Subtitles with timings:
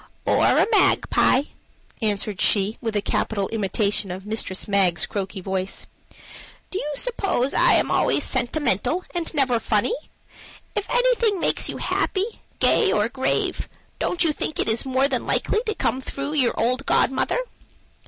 [0.25, 1.43] "Or a magpie,"
[2.01, 5.85] answered she, with a capital imitation of Mistress Mag's croaky voice.
[6.71, 9.93] "Do you suppose I am always sentimental, and never funny?
[10.75, 13.69] If anything makes you happy, gay, or grave,
[13.99, 17.37] don't you think it is more than likely to come through your old godmother?"